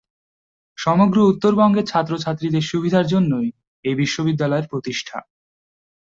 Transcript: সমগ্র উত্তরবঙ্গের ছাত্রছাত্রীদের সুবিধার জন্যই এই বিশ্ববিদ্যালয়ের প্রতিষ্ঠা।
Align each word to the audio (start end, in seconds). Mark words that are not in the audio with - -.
সমগ্র 0.77 1.17
উত্তরবঙ্গের 1.23 1.85
ছাত্রছাত্রীদের 1.85 2.61
সুবিধার 2.61 3.05
জন্যই 3.05 3.47
এই 3.85 3.95
বিশ্ববিদ্যালয়ের 3.95 4.69
প্রতিষ্ঠা। 4.69 5.17